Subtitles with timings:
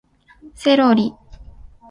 [0.55, 1.13] セロリ